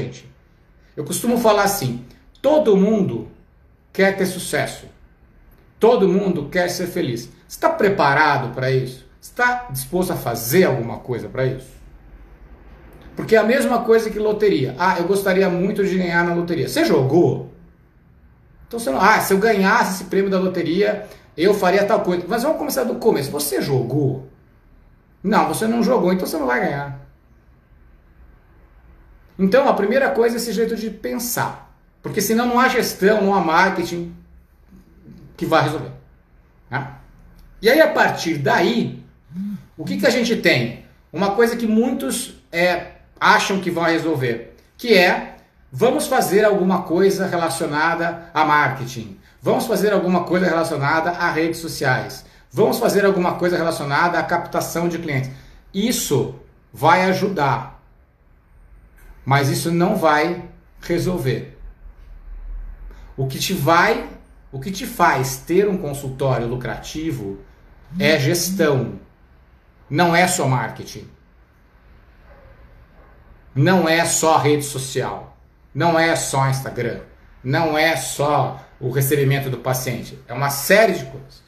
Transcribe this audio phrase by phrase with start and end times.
[0.00, 0.28] gente.
[0.96, 2.04] Eu costumo falar assim:
[2.40, 3.28] todo mundo
[3.92, 4.86] quer ter sucesso.
[5.78, 7.28] Todo mundo quer ser feliz.
[7.48, 9.06] Está preparado para isso?
[9.20, 11.76] Está disposto a fazer alguma coisa para isso?
[13.14, 14.74] Porque é a mesma coisa que loteria.
[14.78, 16.68] Ah, eu gostaria muito de ganhar na loteria.
[16.68, 17.50] Você jogou?
[18.66, 19.00] Então você não.
[19.00, 21.06] Ah, se eu ganhasse esse prêmio da loteria,
[21.36, 22.24] eu faria tal coisa.
[22.28, 23.30] Mas vamos começar do começo.
[23.30, 24.28] Você jogou?
[25.22, 27.05] Não, você não jogou, então você não vai ganhar.
[29.38, 31.74] Então a primeira coisa é esse jeito de pensar.
[32.02, 34.14] Porque senão não há gestão, não há marketing
[35.36, 35.90] que vai resolver.
[36.70, 36.88] Né?
[37.60, 39.02] E aí a partir daí,
[39.76, 40.84] o que, que a gente tem?
[41.12, 45.36] Uma coisa que muitos é, acham que vai resolver, que é
[45.70, 52.24] vamos fazer alguma coisa relacionada a marketing, vamos fazer alguma coisa relacionada a redes sociais,
[52.50, 55.30] vamos fazer alguma coisa relacionada à captação de clientes.
[55.72, 56.34] Isso
[56.72, 57.75] vai ajudar,
[59.26, 60.44] mas isso não vai
[60.80, 61.58] resolver.
[63.16, 64.08] O que te vai,
[64.52, 67.40] o que te faz ter um consultório lucrativo
[67.98, 69.00] é gestão,
[69.90, 71.08] não é só marketing.
[73.52, 75.36] Não é só rede social,
[75.74, 77.00] não é só Instagram,
[77.42, 81.46] não é só o recebimento do paciente, é uma série de coisas.